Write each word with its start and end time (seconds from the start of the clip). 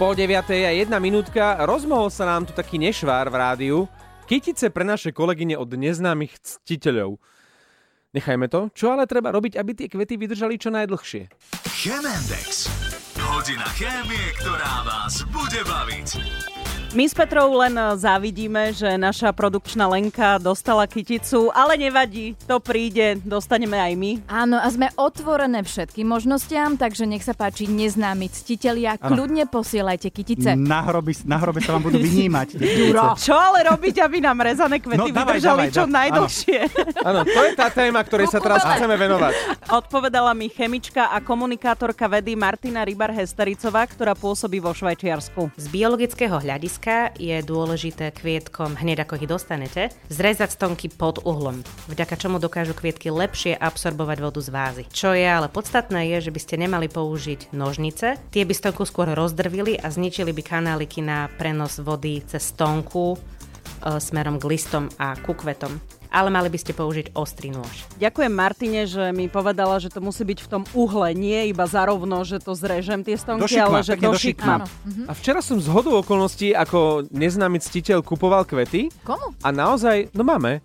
Po 0.00 0.16
9. 0.16 0.32
a 0.64 0.72
jedna 0.72 0.96
minútka 0.96 1.60
rozmohol 1.68 2.08
sa 2.08 2.24
nám 2.24 2.48
tu 2.48 2.56
taký 2.56 2.80
nešvár 2.80 3.28
v 3.28 3.36
rádiu. 3.36 3.78
Kytice 4.24 4.72
pre 4.72 4.80
naše 4.80 5.12
kolegyne 5.12 5.60
od 5.60 5.68
neznámych 5.76 6.40
ctiteľov. 6.40 7.20
Nechajme 8.16 8.48
to. 8.48 8.72
Čo 8.72 8.96
ale 8.96 9.04
treba 9.04 9.28
robiť, 9.28 9.60
aby 9.60 9.76
tie 9.76 9.92
kvety 9.92 10.16
vydržali 10.16 10.56
čo 10.56 10.72
najdlhšie? 10.72 11.28
Chemendex. 11.68 12.72
Hodina 13.20 13.68
chémie, 13.76 14.32
ktorá 14.40 14.88
vás 14.88 15.20
bude 15.28 15.60
baviť. 15.68 16.08
My 16.90 17.06
s 17.06 17.14
Petrou 17.14 17.54
len 17.54 17.70
závidíme, 18.02 18.74
že 18.74 18.98
naša 18.98 19.30
produkčná 19.30 19.86
Lenka 19.86 20.42
dostala 20.42 20.90
kyticu, 20.90 21.46
ale 21.54 21.78
nevadí, 21.78 22.34
to 22.50 22.58
príde, 22.58 23.14
dostaneme 23.22 23.78
aj 23.78 23.92
my. 23.94 24.12
Áno, 24.26 24.58
a 24.58 24.66
sme 24.66 24.90
otvorené 24.98 25.62
všetkým 25.62 26.02
možnostiam, 26.02 26.74
takže 26.74 27.06
nech 27.06 27.22
sa 27.22 27.30
páči 27.30 27.70
neznámi 27.70 28.26
ctitelia, 28.34 28.98
kľudne 28.98 29.46
posielajte 29.46 30.10
kytice. 30.10 30.58
Na 30.58 30.82
hrobe, 30.82 31.14
na 31.22 31.38
hrobe 31.38 31.62
sa 31.62 31.78
vám 31.78 31.94
budú 31.94 32.02
vynímať. 32.02 32.58
Čo 33.22 33.38
ale 33.38 33.70
robiť, 33.70 34.02
aby 34.02 34.18
nám 34.18 34.42
rezané 34.42 34.82
kvety 34.82 34.98
No, 34.98 35.14
dávaj, 35.14 35.38
vydržali 35.38 35.62
dávaj, 35.62 35.70
čo 35.70 35.84
dávaj. 35.86 35.94
najdlhšie? 35.94 36.58
Áno, 37.06 37.20
to 37.22 37.40
je 37.46 37.52
tá 37.54 37.68
téma, 37.70 38.02
ktorej 38.02 38.34
sa 38.34 38.42
teraz 38.42 38.66
chceme 38.66 38.98
venovať. 38.98 39.32
Odpovedala 39.70 40.34
mi 40.34 40.50
chemička 40.50 41.14
a 41.14 41.22
komunikátorka 41.22 42.10
vedy 42.10 42.34
Martina 42.34 42.82
Rybar-Hestericová, 42.82 43.86
ktorá 43.86 44.18
pôsobí 44.18 44.58
vo 44.58 44.74
Švajčiarsku. 44.74 45.54
Z 45.54 45.70
biologického 45.70 46.34
hľadiska 46.34 46.79
je 47.20 47.36
dôležité 47.44 48.08
kvietkom, 48.16 48.80
hneď 48.80 49.04
ako 49.04 49.20
ich 49.20 49.28
dostanete, 49.28 49.82
zrezať 50.08 50.56
stonky 50.56 50.88
pod 50.88 51.20
uhlom, 51.28 51.60
vďaka 51.92 52.16
čomu 52.16 52.40
dokážu 52.40 52.72
kvietky 52.72 53.12
lepšie 53.12 53.52
absorbovať 53.52 54.18
vodu 54.24 54.40
z 54.40 54.48
vázy. 54.48 54.82
Čo 54.88 55.12
je 55.12 55.28
ale 55.28 55.52
podstatné 55.52 56.16
je, 56.16 56.30
že 56.30 56.34
by 56.34 56.40
ste 56.40 56.56
nemali 56.56 56.88
použiť 56.88 57.52
nožnice, 57.52 58.16
tie 58.32 58.42
by 58.48 58.54
stonku 58.56 58.88
skôr 58.88 59.12
rozdrvili 59.12 59.76
a 59.76 59.92
zničili 59.92 60.32
by 60.32 60.40
kanáliky 60.40 61.04
na 61.04 61.28
prenos 61.36 61.76
vody 61.76 62.24
cez 62.24 62.56
stonku 62.56 63.14
e, 63.14 63.18
smerom 64.00 64.40
k 64.40 64.48
listom 64.48 64.88
a 64.96 65.12
ku 65.20 65.36
kvetom. 65.36 65.99
Ale 66.12 66.28
mali 66.28 66.52
by 66.52 66.58
ste 66.60 66.76
použiť 66.76 67.16
ostrý 67.16 67.54
nôž. 67.54 67.88
Ďakujem 67.96 68.32
Martine, 68.34 68.84
že 68.84 69.14
mi 69.16 69.30
povedala, 69.32 69.80
že 69.80 69.88
to 69.88 70.04
musí 70.04 70.26
byť 70.26 70.38
v 70.44 70.48
tom 70.50 70.62
uhle, 70.76 71.16
nie 71.16 71.48
iba 71.48 71.64
zarovno, 71.64 72.20
že 72.26 72.42
to 72.42 72.52
zrežem 72.52 73.00
tie 73.06 73.16
stonky, 73.16 73.48
šikma, 73.48 73.64
ale 73.64 73.78
že 73.80 73.94
do 73.96 74.10
do 74.10 74.18
šikma. 74.18 74.56
Mhm. 74.66 75.02
A 75.06 75.12
včera 75.14 75.40
som 75.40 75.62
z 75.62 75.70
hodou 75.70 76.02
okolností 76.02 76.52
ako 76.52 77.06
neznámy 77.14 77.62
ctiteľ 77.62 78.02
kupoval 78.02 78.42
kvety 78.42 78.90
Komu? 79.06 79.32
a 79.40 79.48
naozaj, 79.54 80.10
no 80.12 80.26
máme, 80.26 80.58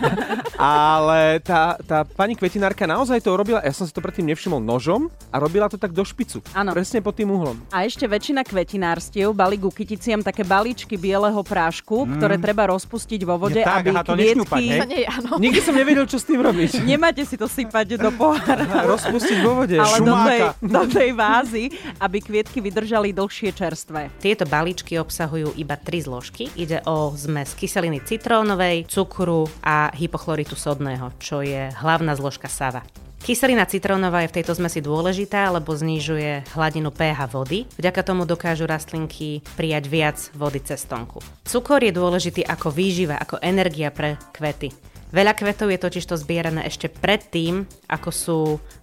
ale 0.58 1.38
tá, 1.40 1.78
tá 1.86 2.02
pani 2.04 2.34
kvetinárka 2.34 2.84
naozaj 2.84 3.22
to 3.22 3.32
robila, 3.38 3.62
ja 3.62 3.72
som 3.72 3.86
si 3.86 3.94
to 3.94 4.02
predtým 4.02 4.26
nevšimol 4.28 4.58
nožom 4.58 5.08
a 5.30 5.36
robila 5.38 5.70
to 5.70 5.78
tak 5.78 5.94
do 5.94 6.02
špicu. 6.02 6.42
Áno. 6.52 6.74
Presne 6.74 6.98
pod 7.00 7.14
tým 7.14 7.30
uhlom. 7.30 7.56
A 7.70 7.86
ešte 7.86 8.04
väčšina 8.04 8.42
kvetinárstiev 8.42 9.32
balí 9.32 9.56
ku 9.56 9.70
kyticiam 9.70 10.20
také 10.20 10.42
balíčky 10.42 10.98
bieleho 10.98 11.40
prášku, 11.40 12.08
ktoré 12.18 12.36
treba 12.36 12.68
rozpustiť 12.74 13.20
vo 13.22 13.38
vode, 13.38 13.62
Je 13.62 13.66
tak, 13.66 13.86
aby 13.86 13.90
aha, 13.94 14.02
to 14.02 14.14
nešňupať, 14.16 14.60
hej? 14.60 14.79
To 14.80 14.88
nie, 14.88 15.04
áno. 15.04 15.30
Nikdy 15.36 15.60
som 15.60 15.74
nevedel, 15.76 16.08
čo 16.08 16.16
s 16.16 16.24
tým 16.24 16.40
robiť. 16.40 16.80
Nemáte 16.90 17.22
si 17.28 17.36
to 17.36 17.44
sypať 17.44 18.00
do 18.00 18.10
pohára. 18.16 18.88
Rozpustiť 18.88 19.38
vo 19.44 19.60
vode. 19.60 19.76
Ale 19.76 19.96
do 20.00 20.14
tej, 20.24 20.40
do 20.64 20.82
tej 20.88 21.10
vázy, 21.12 21.64
aby 22.00 22.18
kvietky 22.24 22.64
vydržali 22.64 23.12
dlhšie 23.12 23.52
čerstvé. 23.52 24.08
Tieto 24.22 24.48
balíčky 24.48 24.96
obsahujú 24.96 25.52
iba 25.60 25.76
tri 25.76 26.00
zložky. 26.00 26.48
Ide 26.56 26.80
o 26.88 27.12
zmes 27.12 27.52
kyseliny 27.52 28.00
citrónovej, 28.00 28.88
cukru 28.88 29.44
a 29.60 29.92
hypochloritu 29.92 30.56
sodného, 30.56 31.12
čo 31.20 31.44
je 31.44 31.68
hlavná 31.84 32.16
zložka 32.16 32.48
sava. 32.48 32.80
Kyselina 33.20 33.68
citrónová 33.68 34.24
je 34.24 34.32
v 34.32 34.36
tejto 34.40 34.56
zmesi 34.56 34.80
dôležitá, 34.80 35.52
lebo 35.52 35.76
znižuje 35.76 36.56
hladinu 36.56 36.88
pH 36.88 37.28
vody. 37.28 37.68
Vďaka 37.76 38.00
tomu 38.00 38.24
dokážu 38.24 38.64
rastlinky 38.64 39.44
prijať 39.60 39.84
viac 39.92 40.18
vody 40.32 40.64
cez 40.64 40.88
stonku. 40.88 41.20
Cukor 41.44 41.84
je 41.84 41.92
dôležitý 41.92 42.48
ako 42.48 42.72
výživa, 42.72 43.20
ako 43.20 43.36
energia 43.44 43.92
pre 43.92 44.16
kvety. 44.32 44.72
Veľa 45.12 45.36
kvetov 45.36 45.68
je 45.68 45.78
totižto 45.84 46.16
zbierané 46.16 46.64
ešte 46.64 46.88
predtým, 46.88 47.68
ako 47.92 48.08
sú 48.08 48.38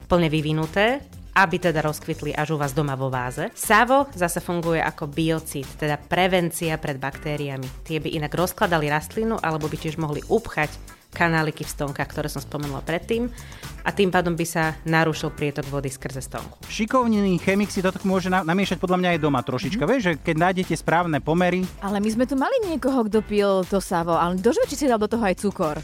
plne 0.06 0.29
vyvinuté, 0.29 1.01
aby 1.34 1.57
teda 1.57 1.81
rozkvitli 1.81 2.38
až 2.38 2.53
u 2.53 2.61
vás 2.61 2.78
doma 2.78 2.94
vo 2.94 3.09
váze. 3.09 3.50
Savo 3.57 4.06
zase 4.13 4.38
funguje 4.38 4.81
ako 4.81 5.09
biocid, 5.09 5.66
teda 5.81 5.97
prevencia 5.97 6.78
pred 6.78 7.01
baktériami. 7.01 7.66
Tie 7.85 7.97
by 7.97 8.13
inak 8.13 8.38
rozkladali 8.38 8.85
rastlinu, 8.85 9.41
alebo 9.41 9.66
by 9.66 9.78
tiež 9.81 9.97
mohli 9.97 10.22
upchať 10.29 10.97
kanáliky 11.12 11.63
v 11.63 11.72
stonkách, 11.72 12.09
ktoré 12.12 12.28
som 12.28 12.44
spomenula 12.44 12.84
predtým 12.84 13.31
a 13.88 13.90
tým 13.95 14.12
pádom 14.12 14.35
by 14.35 14.45
sa 14.45 14.75
narušil 14.84 15.31
prietok 15.31 15.66
vody 15.72 15.88
skrze 15.88 16.19
stonku. 16.19 16.59
Šikovný 16.68 17.40
chemik 17.40 17.72
si 17.72 17.79
toto 17.79 18.03
môže 18.03 18.28
na, 18.28 18.44
namiešať 18.44 18.78
podľa 18.78 18.97
mňa 19.00 19.09
aj 19.16 19.19
doma 19.23 19.41
trošička. 19.41 19.84
Mhm. 19.84 19.90
Vieš, 19.90 20.01
že 20.03 20.13
keď 20.19 20.35
nájdete 20.35 20.73
správne 20.75 21.17
pomery, 21.23 21.63
Ale 21.79 22.03
my 22.03 22.09
sme 22.12 22.25
tu 22.28 22.35
mali 22.35 22.56
niekoho, 22.67 23.07
kto 23.07 23.19
pil 23.23 23.63
to 23.66 23.79
savo, 23.79 24.16
ale 24.16 24.38
dožve, 24.38 24.67
či 24.67 24.75
si 24.75 24.85
dal 24.85 25.00
do 25.00 25.07
toho 25.07 25.23
aj 25.23 25.40
cukor. 25.40 25.79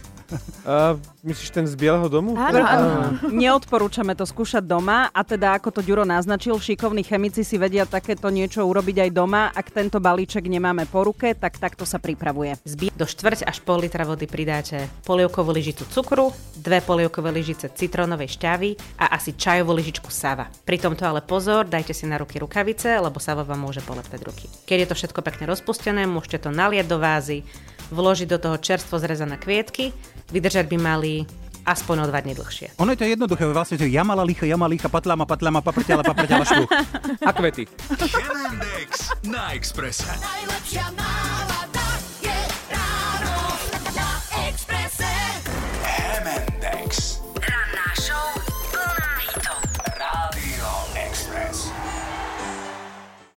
Uh, 0.64 0.96
myslíš 1.28 1.50
ten 1.52 1.66
z 1.68 1.76
Bieleho 1.76 2.08
domu? 2.08 2.34
Áno, 2.40 2.62
áno. 2.64 2.90
Neodporúčame 3.30 4.16
to 4.16 4.24
skúšať 4.24 4.64
doma 4.64 5.12
a 5.12 5.22
teda 5.22 5.60
ako 5.60 5.76
to 5.76 5.82
Ďuro 5.84 6.08
naznačil, 6.08 6.56
šikovní 6.56 7.04
chemici 7.04 7.44
si 7.44 7.60
vedia 7.60 7.84
takéto 7.84 8.32
niečo 8.32 8.64
urobiť 8.64 9.08
aj 9.08 9.10
doma. 9.12 9.52
Ak 9.52 9.70
tento 9.70 10.00
balíček 10.00 10.48
nemáme 10.48 10.88
po 10.88 11.04
ruke, 11.04 11.36
tak 11.36 11.60
takto 11.60 11.84
sa 11.84 12.00
pripravuje. 12.00 12.56
Zbi- 12.64 12.96
do 12.96 13.04
štvrť 13.04 13.44
až 13.44 13.60
pol 13.62 13.84
litra 13.84 14.08
vody 14.08 14.26
pridáte 14.26 14.88
polievkovú 15.04 15.52
lyžicu 15.52 15.84
cukru, 15.92 16.32
dve 16.56 16.80
polievkové 16.80 17.30
lyžice 17.36 17.68
citrónovej 17.74 18.40
šťavy 18.40 19.00
a 19.04 19.16
asi 19.20 19.36
čajovú 19.36 19.76
lyžičku 19.76 20.08
sava. 20.08 20.48
Pri 20.64 20.80
tomto 20.80 21.04
ale 21.04 21.20
pozor, 21.20 21.68
dajte 21.68 21.92
si 21.92 22.08
na 22.08 22.16
ruky 22.16 22.40
rukavice, 22.40 22.88
lebo 23.00 23.20
sava 23.20 23.44
vám 23.44 23.60
môže 23.60 23.84
poleptať 23.84 24.20
ruky. 24.24 24.48
Keď 24.64 24.78
je 24.80 24.88
to 24.88 24.96
všetko 24.96 25.20
pekne 25.20 25.46
rozpustené, 25.52 26.08
môžete 26.08 26.48
to 26.48 26.50
naliať 26.56 26.88
do 26.88 26.98
vázy, 27.02 27.44
vložiť 27.94 28.28
do 28.32 28.40
toho 28.42 28.58
čerstvo 28.58 28.98
zrezané 28.98 29.38
kvietky, 29.38 29.94
vydržať 30.34 30.66
by 30.66 30.78
mali 30.82 31.14
aspoň 31.64 31.96
o 32.04 32.06
dva 32.12 32.20
dní 32.20 32.36
dlhšie. 32.36 32.76
ono 32.76 32.92
je 32.92 33.00
to 33.00 33.06
jednoduché, 33.08 33.48
vlastne 33.48 33.80
to 33.80 33.88
je 33.88 33.96
jamala 33.96 34.26
licha, 34.26 34.44
jamala 34.44 34.74
licha, 34.74 34.92
patlama, 34.92 35.24
patlama, 35.24 35.64
paprťala, 35.64 36.04
paprťala, 36.04 36.44
špuch. 36.44 36.70
A 37.24 37.32
kvety. 37.32 37.64
Na 39.32 39.56
Exprese. 39.56 40.10
Najlepšia 40.10 40.92
nálada 40.92 41.73